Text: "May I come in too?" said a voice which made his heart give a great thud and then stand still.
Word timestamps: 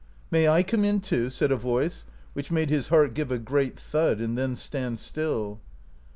"May 0.31 0.47
I 0.49 0.63
come 0.63 0.83
in 0.83 0.99
too?" 0.99 1.29
said 1.29 1.51
a 1.51 1.55
voice 1.57 2.05
which 2.33 2.49
made 2.49 2.71
his 2.71 2.87
heart 2.87 3.13
give 3.13 3.29
a 3.29 3.37
great 3.37 3.79
thud 3.79 4.19
and 4.19 4.35
then 4.35 4.55
stand 4.55 4.97
still. 4.99 5.59